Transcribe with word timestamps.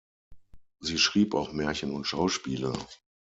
Sie 0.79 0.97
schrieb 0.97 1.35
auch 1.35 1.51
Märchen 1.53 1.91
und 1.93 2.05
Schauspiele. 2.05 2.73